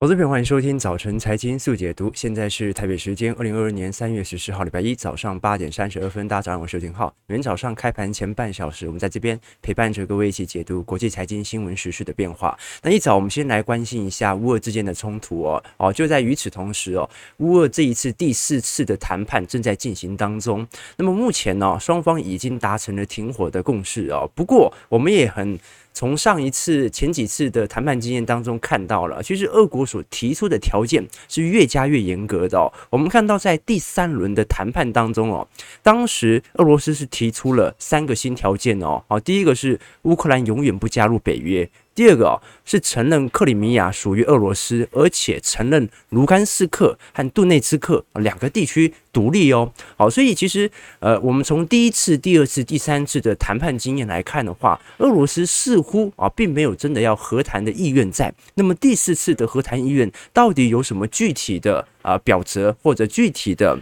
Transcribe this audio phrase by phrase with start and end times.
[0.00, 2.08] 投资朋友，欢迎收听早晨财经速解读。
[2.14, 6.28] 现在是台北时间二零二二年三月十四号，礼拜一早上八点三十二分。
[6.28, 7.12] 大家早上好，我是廷浩。
[7.26, 12.56] 每天早上开盘前半小时，我们在这边陪伴着各位一起解读国际财经新闻时事的变化。
[12.80, 15.60] 那一早，我们先来关心一下乌俄之间的冲突哦。
[15.78, 20.64] 哦，就在与此同时哦，乌俄这一次第四次的谈判正在进行当中。
[20.96, 24.30] 那么目前呢，双方已经达成了停火的共识哦。
[24.32, 25.58] 不过，我们也很。
[25.98, 32.72] 从上一次、前几次的谈判经验当中看到了，其实俄国所提出的条件是越加越严格的。
[32.88, 35.48] 我们看到在第三轮的谈判当中哦，
[35.82, 39.02] 当时俄罗斯是提出了三个新条件哦。
[39.08, 41.68] 好，第一个是乌克兰永远不加入北约。
[41.98, 49.72] 第二个哦，是承认克里米亚属于俄罗斯，而且承认卢甘斯克和顿内茨克两个地区独立哦。
[49.96, 58.32] 好，所以其实呃，我们从第一次、第二次、第三次的谈判经验来看的话，俄罗斯似乎啊并没有真的要和谈的意愿在。
[58.54, 63.76] 那么第四次的和谈意愿到底有什么具体的啊表则或者具体的？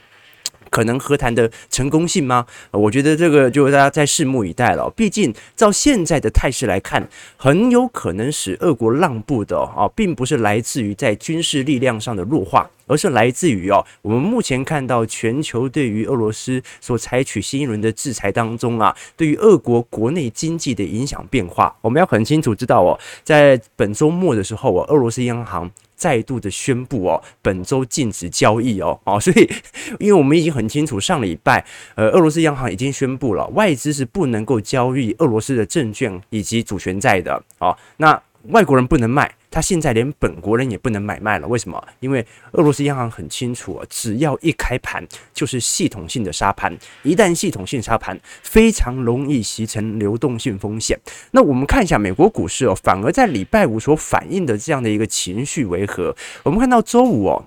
[0.71, 2.47] 可能和谈的成功性吗？
[2.71, 4.91] 我觉得这个就大家再拭目以待了。
[4.97, 21.75] 毕竟照现在的态势来看，很有可能使俄国让步的啊，并不是来自于在军事力量上的弱化，而是来自于哦，我们目前看到全球对于俄罗斯所采取新一轮的制裁当中啊，对于俄国国内经济的影响变化。
[21.81, 25.71] 我们要很清楚知道哦，在本周末的时候啊，俄罗斯央行。
[25.97, 29.51] 再度的宣布哦，本周禁止交易哦，哦，所以
[29.99, 39.33] 因为我们已经很清楚，上礼拜呃，俄罗斯央行已经宣布了，外资是不能够交易俄罗斯的证券以及主权债的，哦，那外国人不能卖。
[39.49, 41.83] 他现在连本国人也不能买卖了，为什么？
[42.01, 45.03] 因为俄罗斯央行很清楚，只要一开盘
[45.33, 50.99] 就是系统性的杀盘，一旦系统性杀盘，非常容易形成流动性风险。
[51.31, 56.15] 那我们看一下美国股市哦，反而在礼拜五所反映的这样的一个情绪为何？
[56.43, 57.45] 我们看到周五哦。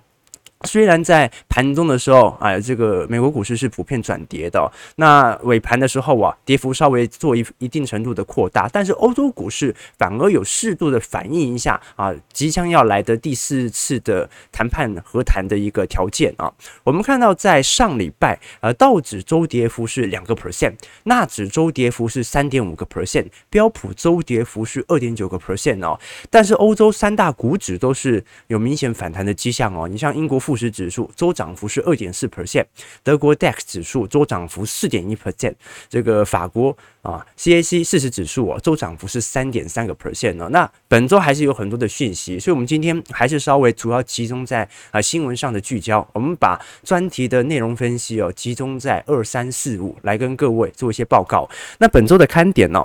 [0.66, 4.70] 虽然在盘中的时候，哎，这个美国股市是普遍转跌的。
[4.98, 16.52] 那尾盘的时候啊，跌幅稍微做一一定程度的扩大，但是欧洲股市反而有适度的反映一下啊，即将要来的第四次的谈判和谈的一个条件啊。
[16.84, 25.98] 我们看到在上礼拜，呃，道指周跌幅是两个 percent，纳指周跌幅是三点五个 percent，标普周跌幅是二点九个 percent 哦。
[26.30, 29.88] 但是欧洲三大股指都是有明显反弹的迹象哦。
[29.88, 30.38] 你像英国。
[30.50, 32.66] 富时指数周涨幅是二点四 percent，
[33.04, 35.54] 德国 DAX 指数周涨幅四点一 percent，
[35.88, 40.50] 这个法国啊 CAC 四十指数啊周涨幅是三点三个 percent 呢。
[40.52, 51.48] 那本周还是有很多的讯息，所以我们今天还是稍微主要集中在啊新闻上的聚焦，我们把专题的内容分析哦集中在二三四五来跟各位做一些报告。
[51.78, 52.84] 那本周的看点呢，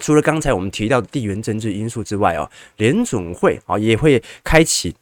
[0.00, 4.96] 除了刚才我们提到的地缘政治因素之外哦，联总会啊也会开启。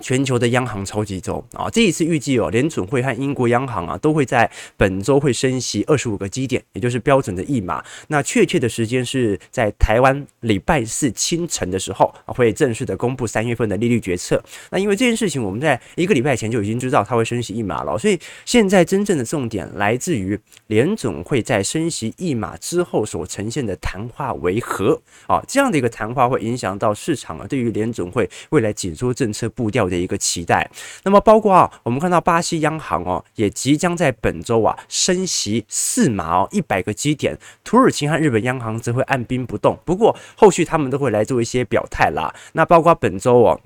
[0.00, 7.84] 全球的央行超级周啊，这一次预计哦，联准会和英国央行啊都会在本周会升息二十五个基点，也就是标准的一码。
[8.08, 14.42] 那确切的时间是在台湾礼拜四清晨的时候会正式的公布三月份的利率决策。
[14.70, 20.38] 那因为这件事情我们在一个礼拜前就已经知道它会升息一码了，所以现在真正的重点来自于
[20.68, 25.42] 联准会在升息一码之后所呈现的谈话为何啊？
[25.48, 30.70] 这样的一个谈话会影响到市场啊对于联准会未来紧缩政策步调的一个期待，
[31.04, 37.38] 那么包括啊，我们看到巴西央行哦，也即将在本周啊升息四毛，一百个基点。
[37.64, 42.34] 土耳其和日本央行则会按兵不动，不过后续他们都会来做一些表态啦。
[42.52, 43.60] 那包括本周哦。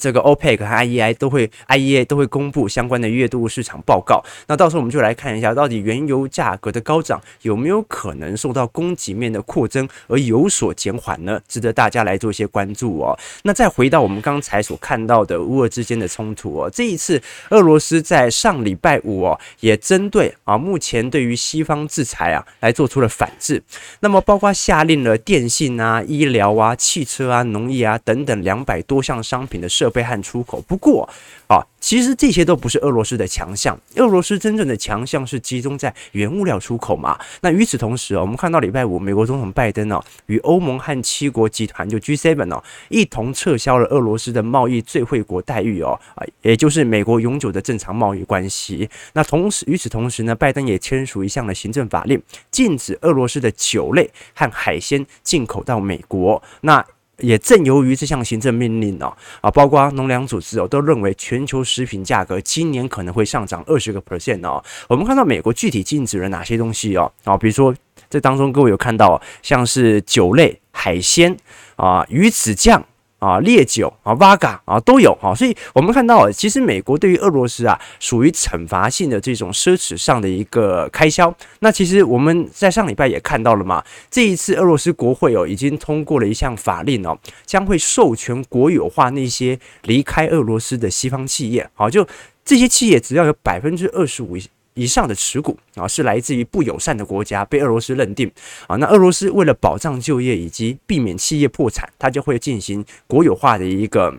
[0.00, 4.24] 这个 OPEC 和 IEA 都会，IEA 都会公布相关的月度市场报告。
[4.46, 11.40] 那到时候我们就来看一下，到底原油价格的高涨有没有可能受到供给面的扩增而有所减缓呢？
[11.46, 13.18] 值得大家来做一些关注哦。
[13.42, 17.20] 那再回到我们刚才所看到的乌俄之间的冲突哦，这一次
[17.50, 23.62] 俄罗斯在上礼拜五哦，也针对啊目前对于西方制裁啊来做出了反制。
[24.00, 31.08] 那么包括下令了电信啊、医疗啊、汽车啊、农业啊等等两百多项商品的设备和出口，不过
[31.48, 31.58] 啊。
[31.82, 37.18] 其实这些都不是俄罗斯的强项，俄罗斯真正的强项是集中在原物料出口嘛。
[37.40, 48.88] 那与此同时，我们看到礼拜五，美国总统拜登呢，与欧盟和七国集团就 G7 哦，一同撤销了俄罗斯的贸易最惠国待遇哦，啊，也就是美国永久的正常贸易关系。
[49.14, 52.22] 那同时，与此同时呢，拜登也签署一项的行政法令，
[52.52, 56.40] 禁止俄罗斯的酒类和海鲜进口到美国。
[56.60, 56.86] 那
[57.22, 64.62] 也正由于这项行政命令哦，啊，包括农粮组织哦，都认为全球食品价格今年可能会上涨二十个 percent 哦。
[64.88, 67.10] 我们看到美国具体禁止了哪些东西哦？
[67.24, 67.74] 啊，比如说
[68.10, 71.34] 这当中各位有看到像是酒类、海鲜
[71.76, 72.84] 啊、鱼子酱
[73.22, 81.32] 啊、烈酒啊、Vodka 啊都有啊，所以我们看到，其实美国对于俄罗斯啊，属于惩罚性的这种奢侈上的一个开销。
[81.60, 83.80] 那其实我们在上礼拜也看到了嘛，
[84.10, 87.16] 这一次俄罗斯国会哦已经通过了一项法令哦，
[87.46, 91.70] 将会授权国有化那些离开俄罗斯的西方企业。
[91.74, 92.04] 好，就
[92.44, 94.36] 这些企业只要有百分之二十五
[94.74, 98.30] 以上的持股啊，是来自于不友善的国家，被俄罗斯认定
[98.66, 98.76] 啊。
[98.76, 104.14] 那俄罗斯为了保障就业以及避免企业破产，它就会进行国有化的一个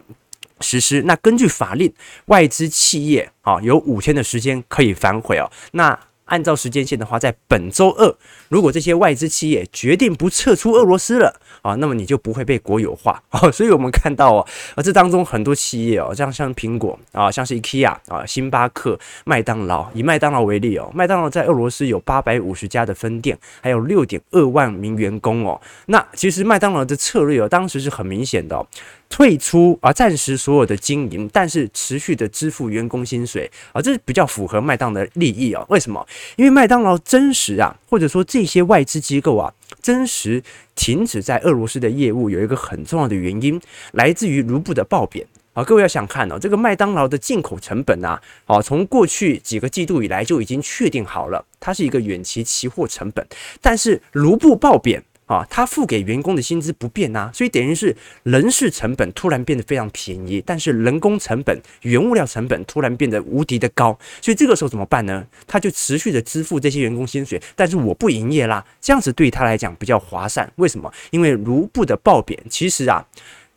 [0.61, 1.01] 实施。
[1.03, 1.91] 那根据法令，
[2.25, 5.49] 外资企业啊有五天的时间可以反悔哦。
[5.71, 8.15] 那按照时间线的话，在本周二，
[8.49, 13.39] 如果这些外资企业决定不撤出俄罗斯了啊，那么你就不会被国有化啊。
[13.51, 25.59] 所以我们看到哦，啊，这当中很多企业哦，像像苹果啊，像是 IKEA 啊，星巴克、麦当劳，以麦当劳为例哦，麦当劳在俄罗斯有八百五十家的分店，还有六点二万名员工哦。
[25.87, 28.65] 那其实麦当劳的策略哦，当时是很明显的。
[29.13, 35.63] 退出啊，暂时所有的经营，但是持续的支付员工薪水啊，这是比较符合麦当的利益啊。
[35.69, 36.03] 为什么？
[36.35, 40.41] 因为麦当劳真实啊，或者说这些外资机构啊，真实
[40.73, 43.61] 停止在俄罗斯的业务，有一个很重要的原因，
[43.91, 45.23] 来自于卢布的暴贬
[45.53, 45.63] 啊。
[45.63, 53.23] 各位要想看哦，这个麦当劳的进口成本啊，啊，从过去几个季度以来就已经确定好了，它是一个远期期货成本，
[53.61, 55.03] 但是卢布暴贬。
[55.25, 65.25] 啊，他付给员工的薪资不变、啊，所以等于是人事成本突然变得非常便宜，但是人工成本、原物料成本突然变得无敌的高，所以这个时候怎么办呢？
[65.47, 70.51] 他就持续的支付这些员工薪水，但是我不营业啦，这样子对他来讲比较划算。
[70.57, 70.91] 为什么？
[71.11, 73.05] 因为卢布的暴贬，其实啊，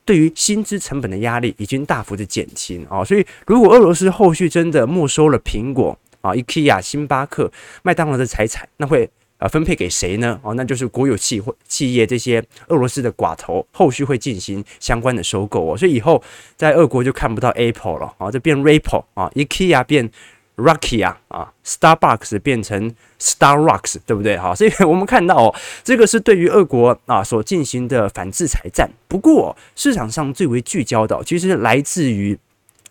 [0.04, 7.50] 对于薪资成本的压力已经大幅的减轻啊，所以如果俄罗斯后续真的没收了苹果啊、IKEA、星巴克、
[7.82, 9.10] 麦当劳的财产，那会。
[9.38, 10.40] 呃，分配给谁呢？
[10.42, 15.76] 哦，那就是国有企或企业这些俄罗斯的寡头，后续会进行相关的收购哦。
[15.76, 16.22] 所以以后
[16.56, 20.10] 在俄国就看不到 Apple 了啊，这变 Apple 啊，IKEA 变
[20.56, 24.38] Rakia 啊，Starbucks 变成 Starbucks，对不对？
[24.38, 25.54] 哈，所以 我们看到哦，
[25.84, 28.90] 这个是对于俄国啊所进行的反制裁战。
[29.06, 32.38] 不过市场上最为聚焦的，其实来自于。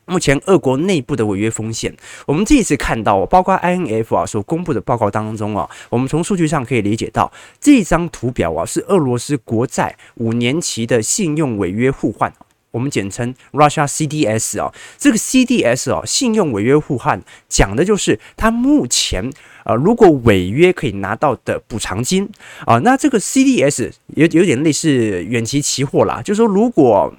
[0.08, 1.96] 目前俄国内部的违约风险，
[2.28, 12.32] 我们这一次看到，包括 INF 啊所公布的报告当中啊，我们从数据上可以理解到，这张图表啊是俄罗斯国债五年期的信用违约互换，
[12.70, 17.20] 我们简称 Russia CDS 啊，这个 CDS 啊信用违约互换
[17.50, 19.28] 讲的就是它目前
[19.64, 22.30] 啊如果违约可以拿到的补偿金。
[22.68, 27.12] 啊，那这个 CDS 有有点类似远期期货啦，就是说如果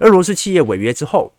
[0.00, 1.32] 俄罗斯企业违约之后。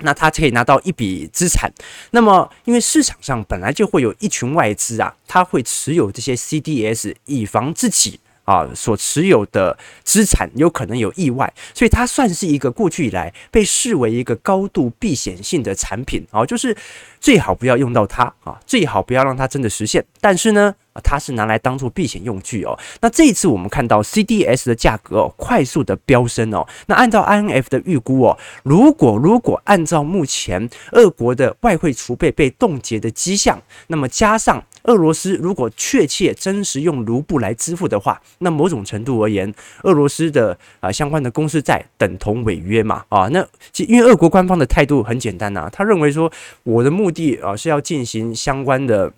[0.00, 1.72] 那他可以拿到一笔资产，
[2.10, 16.76] 那么因为市场上本来就会有一群外资啊，他会持有这些 CDS，以防自己啊所持有的资产有可能有意外，所以它算是一个过去以来被视为一个高度避险性的产品啊，就是
[17.20, 20.74] 最好不要用到它啊，最好不要让它真的实现，但是呢。
[21.02, 22.78] 它是拿来当做避险用具哦。
[23.00, 26.66] 那这一次我们看到 CDS 的价格哦快速的飙升哦。
[26.86, 39.52] 那按照 INF 的预估哦，如果如果按照目前俄国的外汇储备被冻结的迹象，那么加上俄罗斯如果确切真实用卢布来支付的话，那某种程度而言，
[39.82, 43.28] 俄罗斯的啊相关的公司债等同违约嘛啊。
[43.28, 43.46] 那
[43.76, 46.30] 因为俄国官方的态度很简单呐，他认为说
[46.62, 49.12] 我的目的啊是要进行相关的。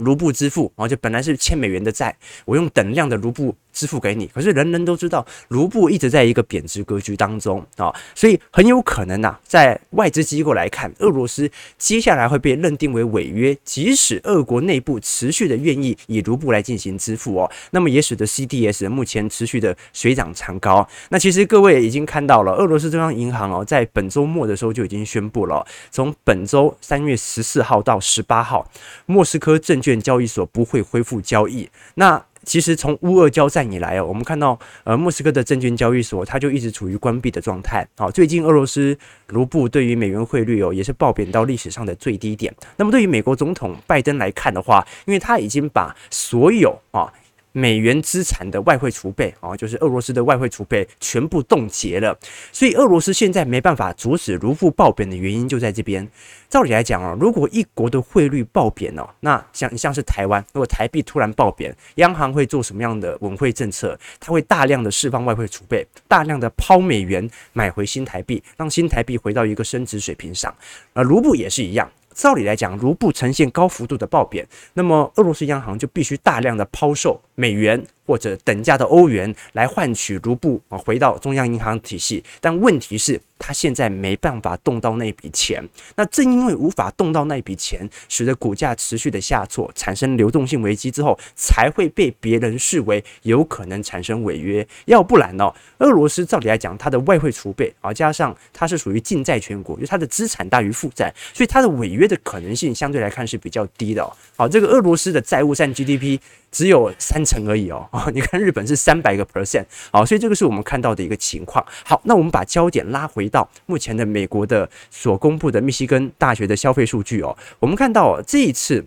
[0.00, 4.26] 卢布支付，然后就本来是欠美元的债，我用等量的卢布支付给你。
[4.26, 20.88] 可是人人都知道，卢布一直在一个贬值格局当中啊，所以很有可能呐，在外资机构来看，俄罗斯接下来会被认定为违约，即使俄国内部持续的愿意以卢布来进行支付哦，那么也使得 CDS 目前持续的水涨船高。
[21.10, 28.68] 那其实各位已经看到了，俄罗斯中央银行哦，在本周末的时候就已经宣布了，从本周三月十四号到十八号，
[29.06, 30.00] 莫斯科证券。
[30.00, 31.68] 交易所不会恢复交易。
[31.96, 37.86] 那其实从乌俄交战以来哦，我们看到呃莫斯科的证券交易所它就一直处于关闭的状态。
[37.96, 38.96] 好，最近俄罗斯
[39.28, 42.54] 卢布对于美元汇率哦也是爆贬到历史上的最低点。
[42.76, 47.12] 那么对于美国总统拜登来看的话，因为他已经把所有啊。
[47.52, 52.16] 美元资产的外汇储备啊，就是俄罗斯的外汇储备全部冻结了，
[52.52, 56.08] 所以俄罗斯现在没办法阻止卢布暴贬的原因就在这边。
[56.48, 63.98] 照理来讲啊，如果一国的汇率暴贬哦，那像像是台湾，如果台币突然暴贬，央行会做什么样的稳汇政策？
[64.18, 70.52] 它会大量的释放外汇储备，大量的抛美元买回新台币，让新台币回到一个升值水平上。
[70.92, 71.88] 而卢布也是一样。
[72.12, 82.22] 照理来讲，卢布呈现高幅度的暴贬，那么俄罗斯央行就必须大量的抛售美元或者等价的欧元来换取卢布啊，回到中央银行体系。
[82.38, 85.66] 但问题是，他现在没办法动到那笔钱。
[85.96, 94.66] 那正因为无法动到那笔钱，使得股价持续的下挫，产生流动性危机之后，才会被别人视为有可能产生违约。
[94.84, 104.04] 要不然呢，俄罗斯照理来讲，它的外汇储备啊，加上它是属于净债权国，就它的资产大于负债，所以它的违约的可能性相对来看是比较低的。
[104.36, 106.18] 好，这个俄罗斯的债务占 GDP。
[106.50, 111.64] 只有三成而已哦， 哦，你看日本是三百个 percent，好，所以这个是我们看到的一个情况。
[111.84, 118.84] 好，那我们把焦点拉回到目前的美国的所公布的密西根大学的消费数据哦，我们看到这一次。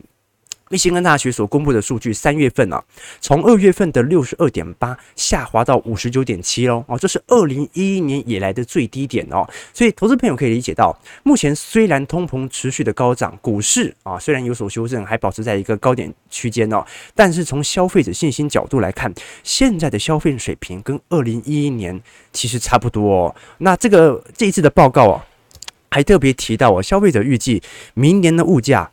[0.70, 2.84] 密歇根大学所公布的数据，三月份啊，
[3.22, 9.48] 从二月份的六十二点八下滑到五十九点七喽，哦，这是二零一一年以来的最低点哦。
[9.74, 22.02] 所以，投资朋友可以理解到，目前虽然通膨持续的高涨，股市啊虽然有所修正，还保持在一个高点区间哦，但是从消费者信心角度来看，现在的消费水平跟二零一一年
[22.32, 23.36] 其实差不多哦。
[23.60, 25.26] 那这个这一次的报告啊，
[25.92, 27.62] 还特别提到哦，消费者预计
[27.94, 28.90] 明年的物价。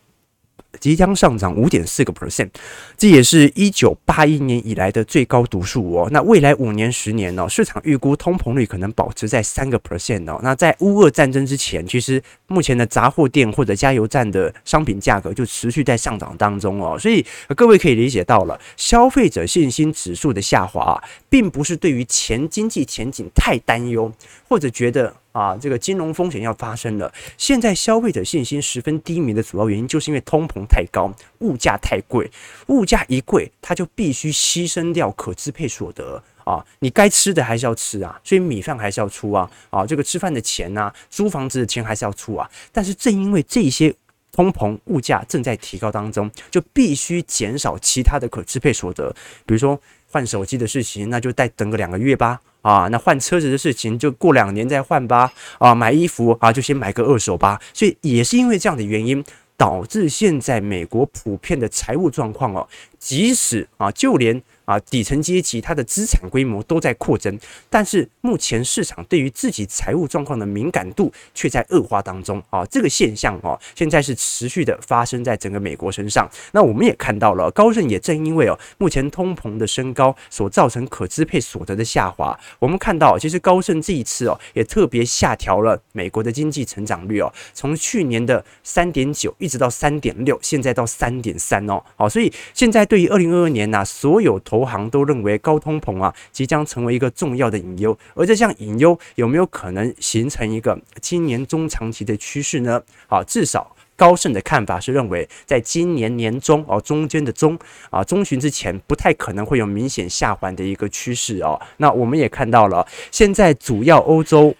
[0.79, 2.49] 即将上涨五点四个 percent，
[2.97, 6.07] 这也是一九八一年以来的最高读数哦。
[6.11, 10.39] 那未来五年、十年呢、市场预估通膨率可能保持在三个 percent 哦。
[10.41, 16.97] 那在乌俄战争之前，其实目前的杂货店或者加油站的商品价格就持续在上涨当中哦。
[16.97, 17.25] 所以
[17.55, 24.11] 各位可以理解到了，消费者信心指数的下滑，并不是对于前经济前景太担忧，
[24.47, 25.13] 或者觉得。
[25.31, 27.13] 啊，这个金融风险要发生了。
[27.37, 32.29] 现在消费者信心十分低迷的主要原因，就是因为通膨太高，物价太贵。
[32.67, 36.65] 物价一贵，它就必须牺牲掉可支配所得啊。
[36.79, 39.49] 你该吃的还是要吃啊，所以米饭还是要出啊。
[39.69, 42.49] 啊，这个吃饭的钱呐，租房子的钱还是要出啊。
[42.71, 43.93] 但是正因为这些
[44.31, 49.13] 通膨物价正在提高当中，就必须减少其他的可支配所得，
[49.45, 49.79] 比如说
[50.11, 52.39] 换手机的事情，那就再等个两个月吧。
[52.61, 55.31] 啊，那换车子的事情就过两年再换吧。
[55.57, 57.59] 啊，买衣服啊，就先买个二手吧。
[57.73, 59.23] 所以也是因为这样的原因，
[59.57, 62.67] 导致现在美国普遍的财务状况哦，
[62.99, 64.41] 即使啊，就连。
[64.65, 67.37] 啊，底层阶级它的资产规模都在扩增，
[67.69, 72.65] 但是目前市场对于自己财务状况的敏感度却在恶化当中啊。
[72.65, 76.29] 这个现象哦，现在是持续的发生在整个美国身上。
[76.51, 82.39] 那我们也看到了，高盛也正因为哦，目前通膨的升高所造成可支配所得的下滑。
[82.59, 91.83] 我们看到，其实高盛这一次哦，也特别下调了美国的经济成长率哦，从去年的三点九一直到三点六，现在到三点三哦。
[91.95, 102.83] 好，所以现在对于二零二二年呐，所有投行都认为高通膨啊，即将成为一个重要的隐忧，而这项隐忧有没有可能形成一个今年中长期的趋势呢？
[103.07, 107.57] 啊，至少高盛的看法是认为，在今年年中哦，中间的中
[107.89, 111.57] 啊中旬之前，不太可能会有明显下滑的一个趋势哦。
[111.77, 114.53] 那我们也看到了，现在主要欧洲。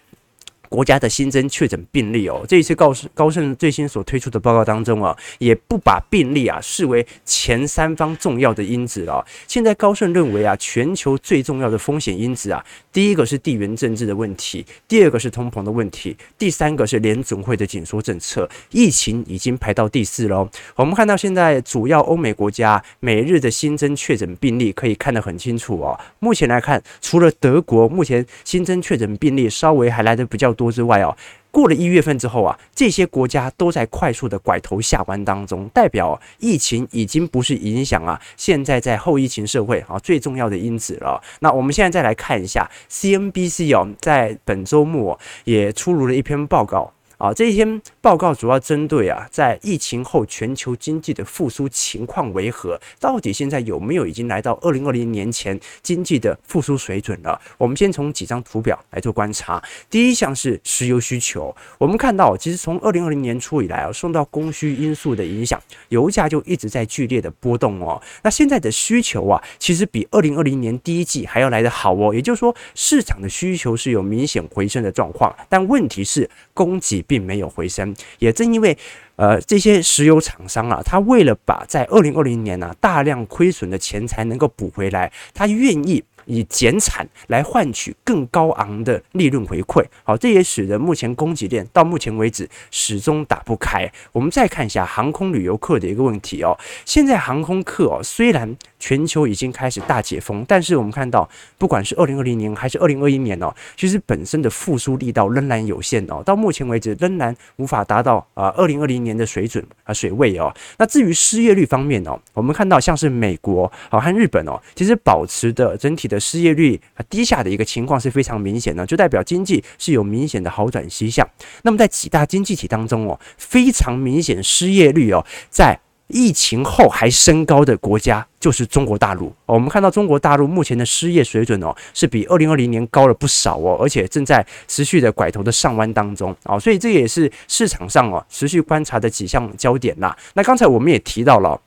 [0.72, 9.22] 国家的新增确诊病例哦，这一次高盛高盛最新所推出的报告当中啊，也不把病例啊视为前三方重要的因子了。
[9.46, 20.48] 现在高盛认为啊，全球最重要的风险因子啊，第一个是地缘政治的问题，第二个是通膨的问题，第三个是联准会的紧缩政策，疫情已经排到第四喽。
[20.76, 26.00] 我们看到现在主要欧美国家每日的新增确诊病例可以看得很清楚哦。
[26.18, 30.61] 目前来看，除了德国，目前新增确诊病例稍微还来得比较多。
[30.62, 31.16] 多之外哦，
[31.50, 41.20] 过了一月份之后啊，这些国家都在快速的拐头下弯当中，代表疫情已经不是影响啊，现在在后疫情社会啊最重要的因子了。
[41.40, 46.92] 那我们现在再来看一下 CNBC 哦，在本周末也出炉了一篇报告。
[47.22, 52.76] 啊，这一篇报告主要针对啊，在疫情后全球经济的复苏情况为何？
[52.98, 57.40] 到底现在有没有已经来到二零二零年前经济的复苏水准了？
[57.56, 59.62] 我们先从几张图表来做观察。
[59.88, 68.02] 第一项是石油需求，我们看到，其实从二零二零年初以来啊，受到供需因素的影响，油价就一直在剧烈的波动哦。
[68.24, 72.12] 那现在的需求啊，其实比二零二零年第一季还要来得好哦。
[72.12, 77.04] 也就是说，市场的需求是有明显回升的状况，但问题是供给。
[77.12, 78.74] 并没有回升，也正因为
[79.16, 89.84] 呃这些石油厂商啊，他为了把在二零二零年呢、大量亏损的钱财能够补回来，他愿意以减产来换取更高昂的利润回馈。
[90.04, 93.90] 好，这也使得目前供给链到目前为止始终打不开。
[94.12, 110.52] 我们再看一下航空旅游客的一个问题哦，现在航空客哦，虽然全球已经开始大解封，但是我们看到，不管是二零二零年还是二零二一年哦，其实本身的复苏力道仍然有限哦，到目前为止仍然无法达到啊二零二零年的水准啊水位哦。
[110.78, 121.26] 那至于失业率方面哦，我们看到像是美国好和日本哦，其实保持的整体的失业率啊低下的一个情况是非常明显的，就代表经济是有明显的好转迹象。
[121.62, 125.78] 那么在几大经济体当中哦，非常明显失业率哦，在
[126.08, 129.32] 疫情后还升高的国家就是中国大陆。
[129.46, 140.14] 我们看到中国大陆目前的失业水准哦，是比二零二零年高了不少哦，而且正在持续的拐头的上弯当中啊，所以这也是市场上哦持续观察的几项焦点啦。
[140.34, 141.58] 那刚才我们也提到了。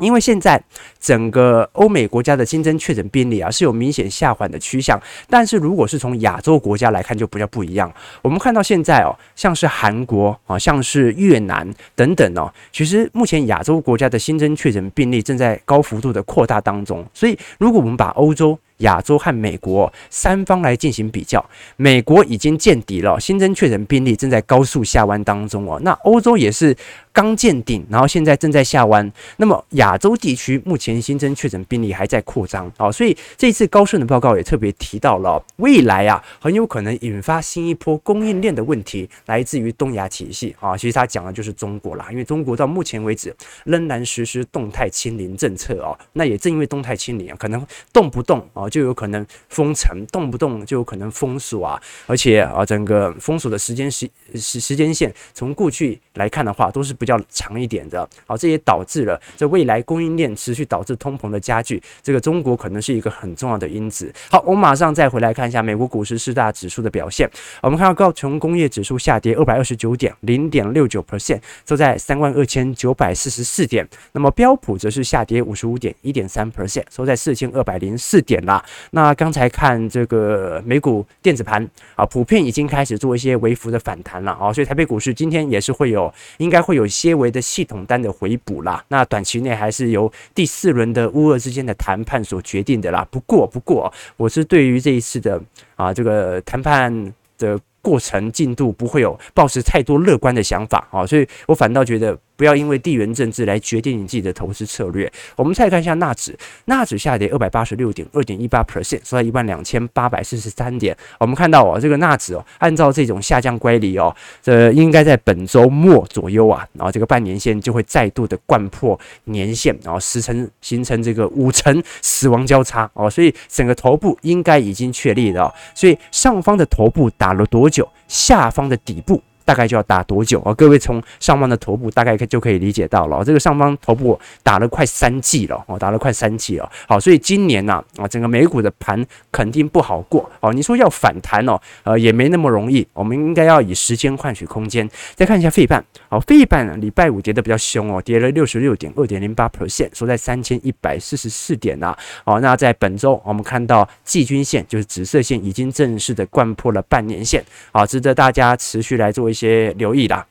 [0.00, 0.60] 因为现在
[0.98, 7.92] 整个欧美国家的新增确诊病例啊是有明显下缓的趋向，但是如果是从亚洲国家来看就比较不一样。
[8.22, 17.06] 我们看到现在哦，像是韩国啊，像是越南等等哦，其实目前亚洲国家的新增确诊病例正在高幅度的扩大当中。
[17.12, 21.42] 所以，如果我们把欧洲、亚洲和美国三方来进行比较，
[21.76, 25.80] 美国已经见底了，新增确诊病例正在高速下弯当中哦。
[25.82, 26.76] 那欧洲也是。
[27.12, 29.12] 刚见顶，然后现在正在下弯。
[29.38, 40.76] 那么亚洲地区目前新增确诊病例还在扩张啊，所以这次高盛的报告也特别提到了，未来啊很有可能引发新一波供应链的问题，来自于东亚体系啊。
[40.76, 43.34] 其实他讲的就是中国啦，因为中国到目前为止
[43.64, 45.98] 仍然实施动态清零政策哦。
[46.12, 56.94] 那也正因为动态清零啊，可能动不动啊就有可能封城，动不动就有可能封锁啊，而且啊整个封锁的时间时时时间线从过去来看的话都是。
[57.00, 64.12] 比较长一点的，好，这也导致了这未来供应链持续导致通膨的加剧，这个中国可能是一个很重要的因子。
[64.30, 67.26] 好，我们马上再回来看一下美国股市四大指数的表现。
[67.62, 73.88] 我们看到道琼工业指数下跌二百二十九点，零点六九 percent，收在三万二千九百四十四点。
[74.12, 78.59] 那么标普则是下跌五十五点，一点三 percent，收在四千二百零四点啦。
[78.90, 86.86] 那刚才看这个美股电子盘啊，普遍已经开始做一些微幅的反弹了啊，所以台北股市今天也是会有，应该会有。
[86.90, 93.06] 些微的系统单的回补啦，那短期内还是由第四轮的乌俄之间的谈判所决定的啦。
[93.12, 95.40] 不过，不过，我是对于这一次的
[95.76, 102.18] 啊这个谈判的过程进度不会有抱持太多乐观的想法啊，所以我反倒觉得。
[102.40, 105.12] 不要因为地缘政治来决定你自己的投资策略。
[105.36, 106.34] 我们再看一下纳指，
[106.64, 110.96] 纳指下跌二百八十六点，二点一八 percent，收在一万两千八百四十三点。
[111.18, 125.54] 我们看到哦，这个纳指哦，按照这种下降乖离哦，这应该在本周末左右啊，然后这个半年线就会再度的贯破年线，然后十成形成这个五成死亡交叉哦，所以整个头部应该已经确立了。
[125.74, 129.22] 所以上方的头部打了多久，下方的底部？
[129.50, 130.54] 大概就要打多久啊？
[130.54, 136.70] 各位从上方的头部大概就可以理解到了，这个上方头部打了快三季了哦，打了快三季了。
[136.86, 140.52] 好，所以今年呐啊，整个美股的盘肯定不好过哦。
[140.52, 142.86] 你说要反弹哦，呃，也没那么容易。
[142.92, 144.88] 我们应该要以时间换取空间。
[145.16, 151.92] 再看一下费半，好，费半礼拜五跌得比较凶哦，跌了六十六点二点零八 percent，收在三千一百四十四点呐。
[152.24, 159.70] 好，那在本周我们看到季均线就是紫色线已经正式的贯破了半年线，好，值得大家持续来做一些。
[159.80, 160.26] 留意啦，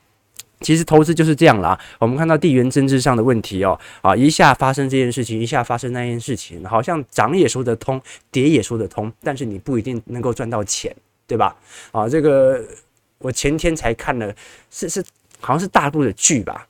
[0.60, 1.78] 其实投资就是这样啦。
[1.98, 10.94] 我们看到地缘政治上的问题哦，啊，一下发生这件事情，一下发生那件事情，好像涨也说得通，跌也说得通，但是你不一定能够赚到钱，
[11.26, 11.56] 对吧？
[11.90, 12.62] 啊，这个
[13.18, 14.32] 我前天才看了，
[14.70, 15.02] 是是
[15.40, 16.66] 好像是大陆的剧吧，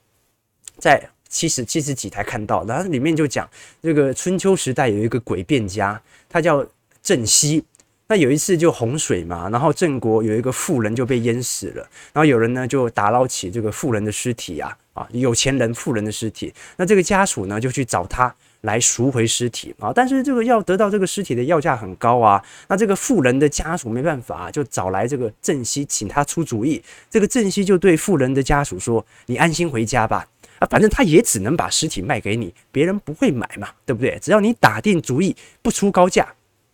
[0.79, 3.49] 在七十七十几台看到，然后里面就讲
[3.83, 6.65] 这个春秋时代有一个诡辩家，他叫
[7.03, 7.65] 郑西。
[8.11, 30.27] 那有一次就洪水嘛，然后郑国有一个妇人就被淹死了，然后有人呢就打捞起这个妇人的尸体啊，啊，有钱人妇人的尸体，那这个家属呢就去找他来赎回尸体啊，但是这个要得到这个尸体的要价很高啊，那这个妇人的家属没办法，就找来这个郑西请他出主意，这个郑西就对妇人的家属说：“你安心回家吧，
[30.59, 34.19] 啊，反正他也只能把尸体卖给你，别人不会买嘛，对不对？
[34.21, 36.27] 只要你打定主意不出高价。”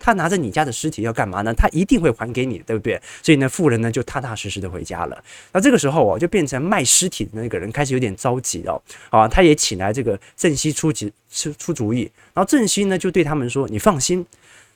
[0.06, 1.52] 他拿着你家的尸体要干嘛呢？
[1.52, 3.02] 他一定会还给你，对不对？
[3.24, 5.20] 所以呢，富人呢就踏踏实实的回家了。
[5.50, 8.80] 那这个时候哦，就变成卖尸体的那个人开始有点着急了。
[9.10, 12.02] 啊，他也请来这个郑西出主出出主意。
[12.32, 14.24] 然后郑西呢就对他们说：“你放心，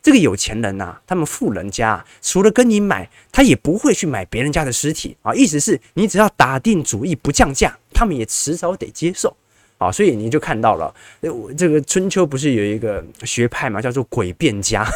[0.03, 5.33] 这个有钱人呐，他们富人家除了跟你买，他也不会去买别人家的尸体啊。
[5.33, 9.33] 意思是你只要打定主意不降价，他们也迟早得接受。”
[9.81, 10.95] 啊，所以你就看到了，
[11.57, 14.87] 这个春秋不是有一个学派嘛，叫做诡辩家，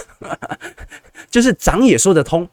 [1.30, 2.46] 就是涨也说得通。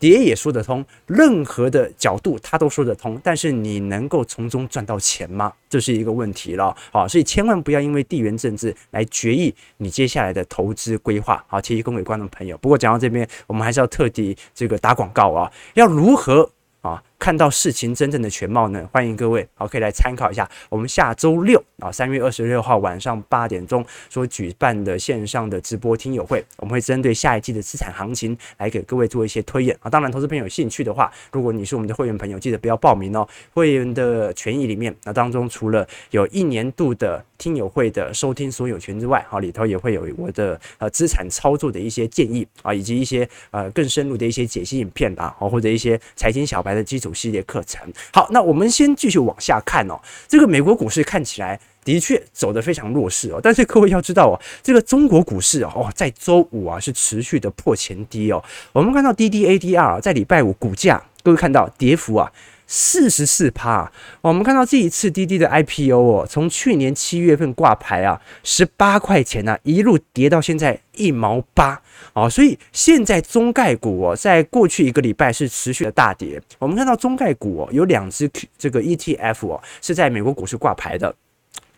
[0.00, 5.52] 跌也说得通，任何的角度他都说得通，但是你能够从中赚到钱吗？
[5.68, 6.72] 这是一个问题了。
[6.92, 11.44] 好，所以千万不要因为地缘政治来决议你接下来的投资规划。
[11.48, 12.56] 好，提供给观众朋友。
[12.58, 16.48] 不过讲到这边，我们还是要特地这个打广告啊，要如何？
[16.80, 18.88] 啊，看到事情真正的全貌呢？
[18.92, 29.90] 欢迎各位，好，可以来参考一下我们下周六啊，三月二十六号晚上八点钟所举办的线上的直播听友会，我们会针对下一季的资产行情来给各位做一些推演啊。
[29.90, 33.28] 当然，投资朋友有兴趣的话，如果你是我们的会员朋友，记得不要报名哦。
[33.52, 47.80] 会员的权益里面，那当中除了有一年度的听友会的收听所有权之外，好，里头也会有我的呃资产操作的一些建议啊，以及一些呃更深入的一些解析影片吧，哦，或者一些财经小白的基础系列课程。
[48.12, 49.98] 好，那我们先继续往下看哦。
[50.26, 58.42] 这个美国股市看起来的确走得非常弱势哦，但是各位要知道哦，这个中国股市哦，在周五啊是持续的破前低哦。
[58.72, 62.30] 我们看到 DDADR 在礼拜五股价，各位看到跌幅啊。
[62.70, 71.80] 四十四趴，我们看到这一次滴滴的 IPO 哦，从去年七月份挂牌啊，十八块钱呐，一路跌到现在一毛八
[72.12, 76.40] 哦，所以现在中概股哦，在过去一个礼拜是持续的大跌。
[76.58, 81.14] 我们看到中概股哦，有两只这个 ETF 哦，是在美国股市挂牌的。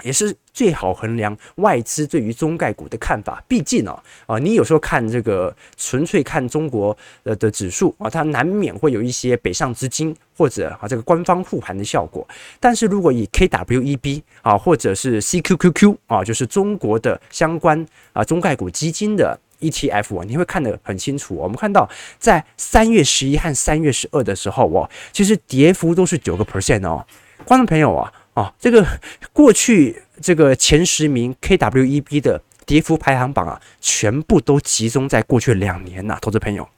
[0.02, 3.42] 也是最好衡量外资对于中概股的看法。
[3.46, 12.26] 毕竟哦，啊，你有时候看这个纯粹看中国的的指数啊，它难免会有一些北上资金或者啊这个官方护盘的效果。
[12.58, 21.34] 但是如果以 KWEB 啊，或者是 CQQQ 啊，就是中国的相关啊中概股基金的 ETF，啊你会看得很清楚。
[21.34, 27.06] 我们看到在三月十一和三月十二的时候哦，其实跌幅都是九个 percent 哦，
[27.44, 28.12] 观众朋友啊。
[28.34, 28.86] 啊，这个
[29.32, 36.68] 过去这个前十名 KWEB 的跌幅排行榜啊，全部都集中在过去两年呐，投资朋友。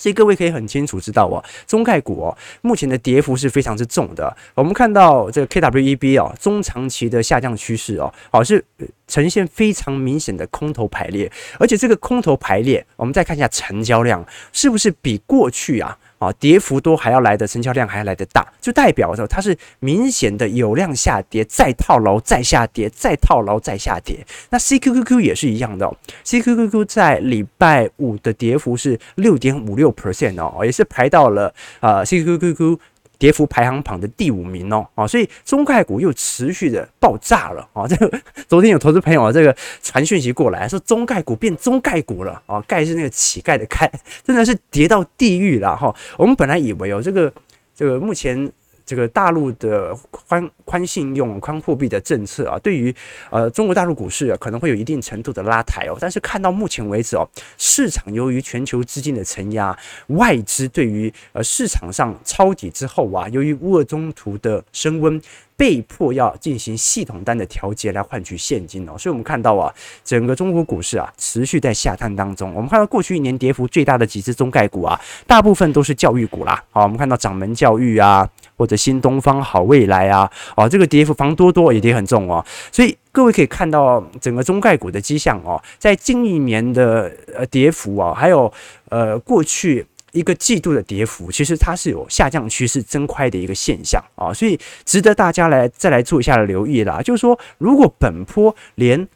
[0.00, 4.34] 所以各位可以很清楚知道哦，中概股哦，目前的跌幅是非常之重的。
[4.54, 8.64] 我们看到这个 KWEB 哦，中长期的下降趋势哦，好是
[9.08, 15.98] 呈现非常明显的空头排列，而且这个空头排列，我们再看一下成交量，是不是比过去啊？
[16.18, 24.26] 啊，跌幅都还要来的，成交量还要来的大，就代表着它是明显的有量下跌，再套牢，再下跌，再套牢，再下跌。
[24.50, 32.78] 那 CQQQ 也是一样的哦，CQQQ 在礼拜五的跌幅是六点五六 percent 哦，也是排到了啊 CQQQ。
[33.18, 37.86] 跌幅排行榜的第五名哦，啊，所以中概股又持续的爆炸了啊！
[37.86, 43.90] 这个昨天有投资朋友啊，这个传讯息过来说中概股变中概股了啊，概是那个乞丐的概，
[44.22, 45.94] 真的是跌到地狱了哈！
[46.16, 47.32] 我们本来以为哦，这个
[47.74, 48.50] 这个目前。
[48.88, 52.94] 这个大陆的宽宽信用、宽货币的政策啊，对于
[53.30, 55.98] 呃中国大陆股市啊，可能会有一定程度的拉抬哦。
[56.00, 65.20] 但是看到目前为止哦，市场由于全球资金的承压，外资对于呃市场上抄底之后啊，由于乌俄中途的升温。
[65.58, 72.54] 被迫要进行系统单的调节来换取现金哦，所以我们看到啊，整个中国股市啊持续在下探当中。
[72.54, 76.62] 我们看到过去一年跌幅最大的几只中概股啊，大部分都是教育股啦。
[76.70, 82.44] 好，我们看到掌门教育啊，或者新东方、好未来啊，哦，这个跌幅房多多也跌很重哦。
[82.70, 88.52] 所以各位可以看到整个中概股的迹象哦，在近一年的呃跌幅啊，还有
[88.90, 89.84] 呃过去。
[90.12, 97.02] 一个季度的跌幅，其实它是有下降趋势增快的一个现象啊，所以值得大家来再来做一下留意啦。
[97.02, 99.06] 就是说，如果本坡连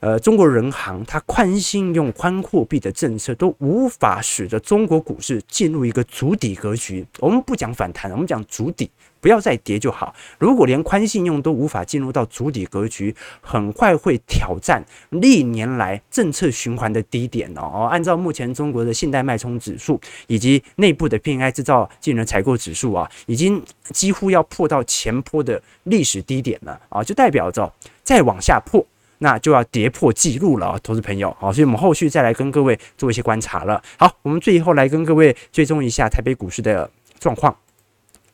[0.00, 8.90] 呃中国人行它宽信用、宽货币的政策都无法使得中国股市进入一个筑底格局，我们不讲反弹，我们讲筑底。
[9.20, 10.14] 不要再跌就好。
[10.38, 17.88] 如果连宽信用都无法进入到主底格局，很快会挑战历年来政策循环的低点哦。
[17.90, 28.84] 按照目前中国的信贷脉冲指数以及内部的 PMI 制造技能采购指数啊，已经几乎要破到前坡的历史低点了啊，就代表着再往下破，
[29.18, 31.36] 那就要跌破记录了，投资朋友。
[31.38, 33.82] 好，所以我们后续再来跟各位做一些观察了。
[33.98, 37.54] 好，我们最后来跟各位追踪一下台北股市的状况。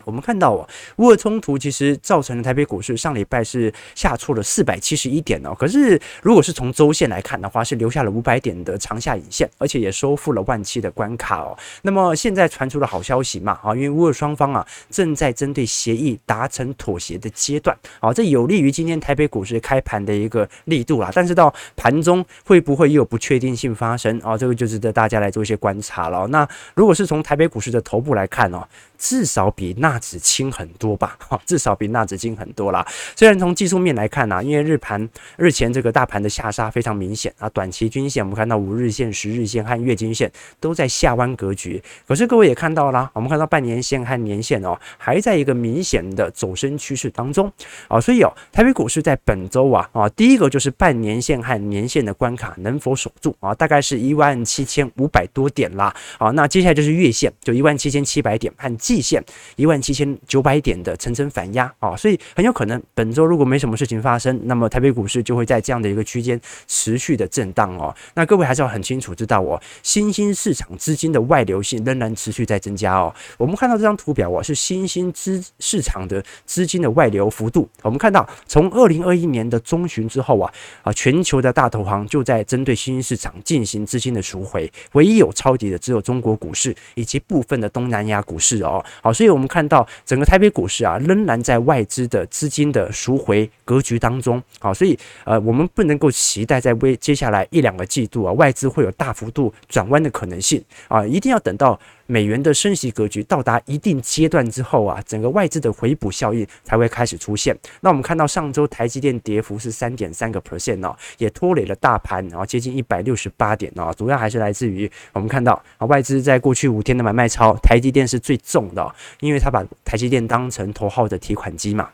[0.07, 0.67] 我们看到哦，
[0.99, 5.53] 乌俄冲突其实造成了台北股市上礼拜是下挫了四百七十一点哦。
[5.53, 11.59] 可是如果是从周线来看的话，是留下了五百点的长下影线，而且也收复了万七的关卡哦。
[11.83, 13.59] 那么现在传出了好消息嘛？
[13.65, 21.11] 啊，因为乌俄双方啊正在针对协议达成妥协的阶段，啊，这有利于今天台北股市开盘的一个力度啦。
[21.13, 24.39] 但是到盘中会不会又有不确定性发生啊？
[24.39, 26.29] 这个就值得大家来做一些观察了。
[26.29, 28.67] 那如果是从台北股市的头部来看哦，
[28.97, 32.87] 至少比那纳指轻很多吧， 至少比纳指轻很多啦。
[33.17, 40.31] 虽然从技术面来看呢、啊，因为日盘日前这个大盘的下杀非常明显啊，短期均线我们看到五日线、十日线和月均线
[40.61, 47.51] 都在下弯格局，可是各位也看到了，我们看到半年线和年线哦，还在一个明显的走升趋势当中
[47.89, 59.25] 啊，所以哦，台北股市在本周啊啊，第一个就是半年线和年线的关卡能否守住啊，大概是一万七千五百多点啦啊，那接下来就是月线，就一万七千七百点和季线
[59.57, 67.95] 一万七千九百点的层层反压啊，所以很有可能本周如果没什么事情发生，那么台北股市就会在这样的一个区间持续的震荡哦。
[68.15, 73.15] 那各位还是要很清楚知道哦，新兴市场资金的外流性仍然持续在增加哦。
[73.39, 77.69] 我们看到这张图表啊，是新兴资市场的资金的外流幅度。
[77.83, 88.85] 我们看到从二零二一年的中旬之后啊啊，全球的大投行就在针对新兴市场进行资金的赎回，唯一有抄底的只有中国股市以及部分的东南亚股市哦。
[89.01, 94.41] 好，所以我们看到整个台北股市啊，仍然在外资的资金的赎回格局当中。
[94.61, 101.81] 好，所以呃，我们不能够期待在未接下来一两个季度啊，外资会有大幅度转弯的可能性啊，一定要等到。
[102.07, 107.57] 美元的升息格局到达一定阶段之后啊，整个外资的回补效应才会开始出现。
[107.81, 121.91] 那我们看到上周台积电跌幅是三点三个 percent 哦，也拖累了大盘，然后接近一百六十八点哦，主要还是来自于我们看到啊，外资在过去五天的买卖超，台积电是最重的，因为他把台积电当成头号的提款机嘛。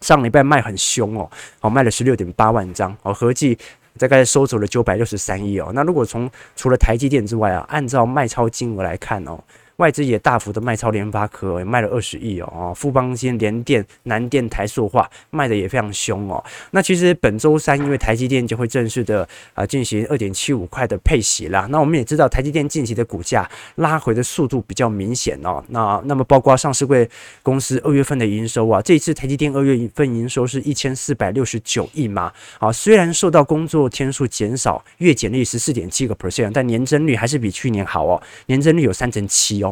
[0.00, 3.56] 上礼拜卖很凶哦，好卖了十六点八万张哦，合计。
[3.98, 5.70] 大概收走了九百六十三亿哦。
[5.74, 9.38] 那如果从除了台积电之外啊，按照卖超金额来看哦。
[9.76, 12.72] 外资也大幅的卖超联发科，也卖了二十亿哦。
[12.74, 16.42] 富邦金、联电、南电、台塑化卖的也非常凶哦。
[16.70, 21.66] 那其实本周三，因为台积电就会正式的啊进行二点七五块的配息啦。
[21.70, 25.62] 那我们也知道，台积电近期的股价拉回的速度比较明显哦。
[25.68, 27.08] 那那么包括上市柜
[27.42, 32.32] 公司二月份的营收啊，这一次台积电二月份营收是一千四百六十九亿嘛。
[32.58, 39.65] 啊，虽然受到工作天数减少，月减率十四点七个 percent，但年增率还是比去年好哦，年增率有三成七哦。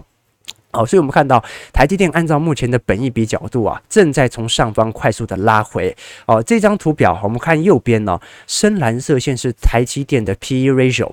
[0.74, 5.96] 好，所以我们看到台积电按照目前的本益比角度啊，正在从上方快速的拉回。
[6.26, 11.12] 哦，这张图表我们看右边呢，深蓝色线是台积电的 PE ratio。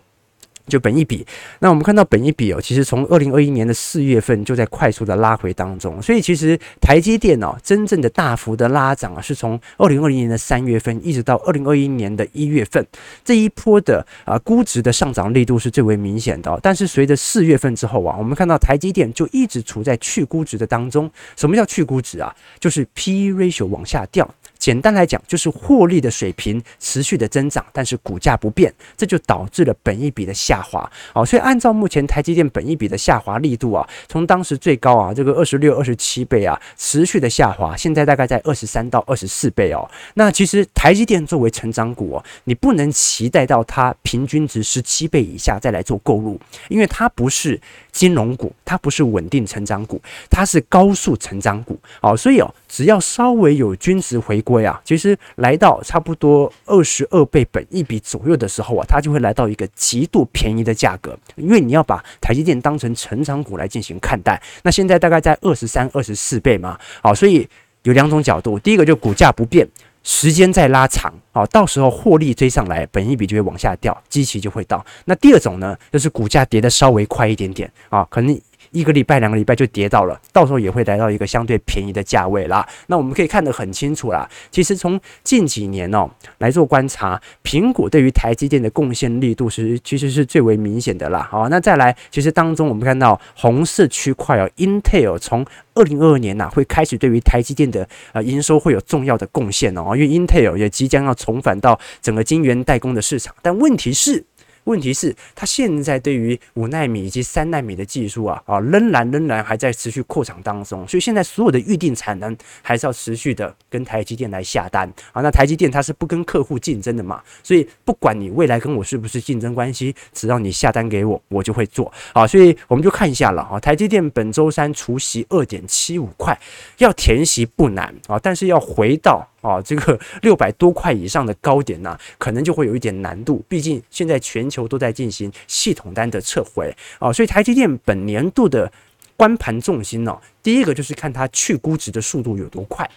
[0.71, 1.25] 就本一比，
[1.60, 12.86] 那我们看到本一比哦，其实从二零二一年的四月份就在快速的拉回当中，所以其实台积电哦，真正的大幅的拉涨啊，是从二零二零年的三月份一直到二零二一年的一月份，
[13.25, 16.57] 这一波的啊估值的上涨力度是最为明显的。
[16.63, 21.12] 但是随着四月份之后啊，我们看到台积电就一直处在去估值的当中。
[21.36, 22.34] 什么叫去估值啊？
[22.60, 24.29] 就是 P/E ratio 往下掉。
[24.62, 30.88] 简单来讲，就是获利的水平持续的增长，但是股价不变，这就导致了本益比的下滑。
[31.15, 39.89] 哦，所以按照目前台积电本益比的下滑力度啊，从当时最高啊这个二十六、二十七倍啊，持续的下滑，现在大概在二十三到二十四倍哦。
[40.13, 47.60] 那其实台积电作为成长股哦，你不能期待到它平均值十七倍以下再来做购入，因为它不是
[47.91, 51.80] 金融股，它不是稳定成长股，它是高速成长股。
[52.02, 54.50] 哦，所以哦，只要稍微有均值回归。
[54.51, 64.41] 对啊，其实来到差不多二十二倍本一比左右的时候啊，它就会来到一个极度便宜的价格，因为你要把台积电当成成长股来进行看待。
[64.63, 67.47] 那现在大概在二十三、二十四倍嘛，好，所以
[67.83, 69.65] 有两种角度，第一个就股价不变，
[70.03, 74.85] 时间再拉长，好，到时候获利追上来，本一笔就会往下掉，基期就会到。
[75.05, 78.37] 那第二种呢，就是股价跌得稍微快一点点啊，可能。
[78.71, 82.67] 一个礼拜、两个礼拜就跌到了，到时候也会来到一个相对便宜的价位啦。
[82.88, 84.29] 那我们可以看得很清楚啦。
[84.49, 91.27] 其实从近几年哦来做观察，苹果对于台积电的贡献力度是其实是最为明显的啦。
[91.29, 104.25] 好，那再来，其实当中我们看到红色区块哦，Intel 从二零二二年呐会开始对于台积电的呃营收会有重要的贡献哦，因为 Intel 也即将要重返到整个晶圆代工的市场，但问题是。
[104.65, 115.21] 问题是，它现在对于五纳米以及三纳米的技术啊啊，仍然仍然还在持续扩厂当中，所以现在所有的预定产能还是要持续的跟台积电来下单啊。
[115.21, 122.28] 那台积电它是不跟客户竞争的嘛，所以不管你未来跟我是不是竞争关系，只要你下单给我，我就会做啊。
[122.28, 126.39] 所以我们就看一下了啊，台积电本周三除息二点七五块，
[126.78, 129.28] 要填息不难啊，但是要回到。
[129.41, 133.43] 哦，这个 六百多块以上的高点呢、可能就会有一点难度。
[133.47, 138.71] 毕竟现在全球都在进行系统单的撤回哦，所以台积电本年度的
[139.17, 142.89] 观盘重心呢、哦，第一个就是看它去估值的速度有多快，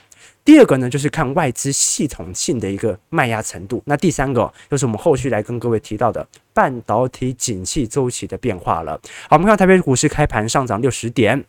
[0.44, 8.98] 第二个呢就是看外资系统性的一个卖压程度，那第三个就是我们后续来跟各位提到的半导体景气周期的变化了。
[9.28, 11.44] 好，我们看台北股市开盘上涨六十点。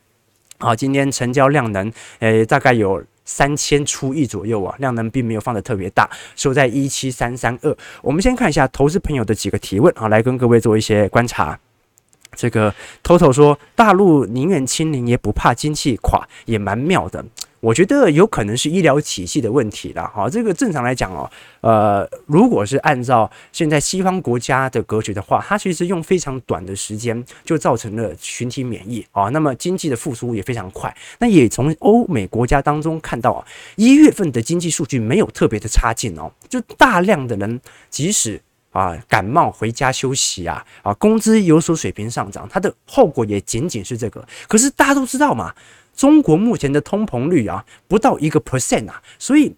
[0.58, 7.76] 好，今天成交量能，诶，大概有三千出亿左右啊，量能并没有放的特别大，收在一七三三二。
[8.02, 11.60] 我们先看一下投资朋友的几个提问啊，来跟各位做一些观察。
[12.36, 17.24] 这个 Toto 说，大陆宁愿清零也不怕经济垮，也蛮妙的。
[17.62, 20.30] 我觉得有可能是医疗体系的问题了哈。
[20.30, 21.28] 这个正常来讲哦，
[21.62, 29.30] 呃，如果是按照现在西方国家的格局的话，它其实用非常短的时间就造成了群体免疫啊。
[29.30, 30.96] 那么经济的复苏也非常快。
[31.18, 33.44] 那也从欧美国家当中看到啊，
[33.78, 38.40] 一月份的经济数据没有特别的差劲哦，就大量的人即使
[38.76, 44.24] 啊感冒回家休息啊啊，工资有所水平上涨，它的后果也仅仅是这个。
[44.50, 45.54] 可是大家都知道嘛。
[45.96, 49.56] 中国目前的通膨率啊，不到一个 percent 啊，所以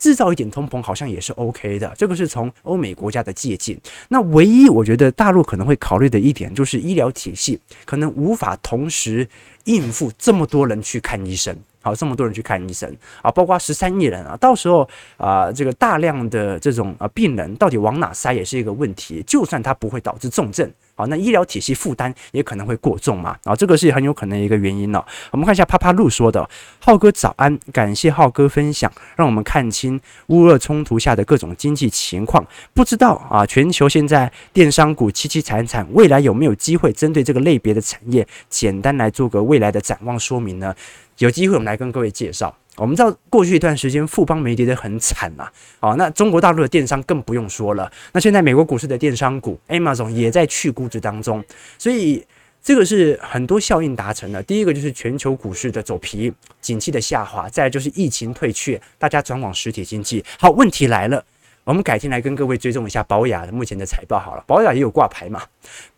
[0.00, 1.94] 制造一点通膨好像也是 OK 的。
[1.96, 3.78] 这个是从欧美国家的借鉴。
[4.08, 9.28] 那唯一我觉得大陆可能会考虑的一点，就是医疗体系可能无法同时
[9.62, 11.56] 应付这么多人去看医生。
[11.86, 19.22] 好，这么多人去看医生啊，包括十三亿人啊，到时候啊，这个大量的这种啊病人到底往哪塞也是一个问题。
[19.24, 23.36] 就算它不会导致重症，好，那医疗体系负担也可能会过重嘛。
[23.44, 25.06] 啊，这个是很有可能一个原因了。
[25.30, 32.44] 我们看一下啪啪路说的，浩哥早安，感谢浩哥分享，让我们看清乌俄冲突下的各种经济情况。
[32.74, 40.74] 不知道啊，全球现在电商股凄凄惨惨，未来有没有机会针对这个类别的产业，简单来做个未来的展望说明呢？
[41.18, 42.56] 有机会我们来跟各位介绍。
[42.76, 45.50] 我们知道过去一段时间富邦媒跌得很惨嘛，
[45.80, 47.90] 啊，那中国大陆的电商更不用说了。
[48.12, 51.42] 那现在美国股市的电商股 Amazon 也在去估值当中，
[51.78, 52.22] 所以
[52.62, 54.42] 这个是很多效应达成的。
[54.42, 60.22] 第一个就是全球股市的走皮，景气的下滑；再来就是疫情退却，大家转往实体经济。
[60.38, 61.24] 好，问题来了，
[61.64, 64.44] 我们改天来跟各位追踪一下宝雅的目前的财报好了。
[64.46, 65.42] 宝雅也有挂牌嘛？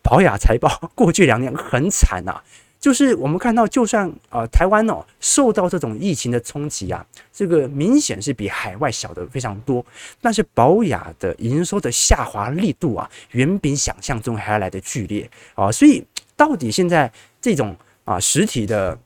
[0.01, 2.41] 宝雅财报过去两年很惨啊。
[2.79, 9.85] 就是我们看到，就算啊、台湾哦受到这种疫情的冲击啊，这个明显是比海外小的非常多。
[10.21, 15.69] 但是宝雅的营收的下滑力度啊，远比想象中还要来的剧烈啊。
[15.69, 16.01] 所以
[16.37, 17.11] 到底现在
[17.41, 18.97] 这种啊实体的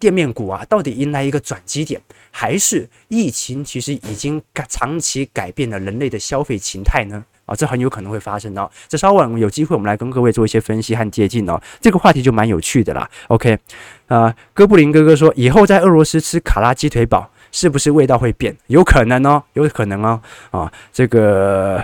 [0.00, 7.22] 店面股啊，到底迎来一个转机点，还是疫情其实已经改长期改变了人类的消费形态呢？
[7.44, 8.70] 啊，这很有可能会发生哦。
[8.88, 11.60] 这稍晚有机会，我们来跟各位做一些分析和接近哦。
[11.80, 13.08] 这个话题就蛮有趣的啦。
[13.28, 13.58] OK，
[14.06, 18.56] 啊，哥布林哥哥说，以后在俄罗斯吃卡拉鸡腿堡，是不是味道会变？
[18.68, 20.20] 有可能哦，有可能哦。
[20.50, 21.82] 啊，这个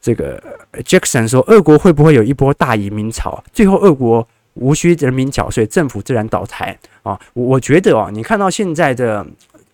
[0.00, 0.42] 这个
[0.84, 3.42] Jackson 说，俄国会不会有一波大移民潮？
[3.52, 7.18] 最后俄国无需人民缴税，政府自然倒台啊？
[7.34, 9.24] 我我觉得哦，你看到现在的。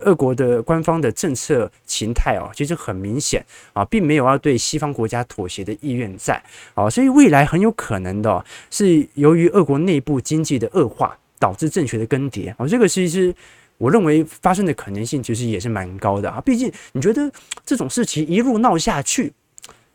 [0.02, 6.42] 俄国的官方的政策形态哦，其实很明显啊，并没有要对西方国家妥协的意愿在
[6.74, 13.34] 啊，所以未来很有可能的是由于俄国内部经济的恶化导致政权的更迭啊，这个其实
[13.78, 17.30] 我认为发生的可能性其实也是蛮高的啊，毕竟你觉得
[17.64, 19.32] 这种事情一路闹下去，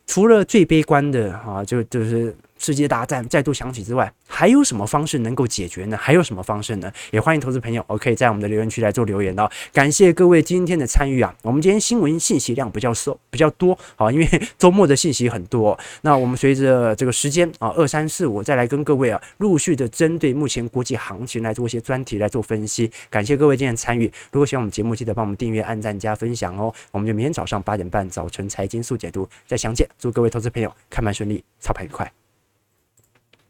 [0.06, 2.36] 除了最悲观的啊，就就是。
[2.58, 5.98] 世界大战再度响起之外，还有什么方式能够解决呢？
[5.98, 6.92] 还有什么方式呢？
[7.12, 9.50] 也欢迎投资朋友，OK，在我们的留言区来做留言哦。
[9.74, 11.34] 感谢各位今天的参与啊！
[11.42, 15.78] 我们今天新闻信息量比较少，比较多，好，因为 周末的信息很多。
[16.02, 22.92] 那我们随着这个时间啊，二三四五再来跟各位啊，陆续的针对目前国际行情来做一些专题来做分析。
[23.10, 24.12] 感谢各位今天的参与。
[24.32, 26.74] 如果喜欢我们节目，记得帮我们订阅、按赞、加分享哦。
[26.92, 29.88] 我们就明天早上八点半早晨财经速解读再相见。
[29.98, 32.27] 祝各位投资朋友开盘顺利，操盘愉快。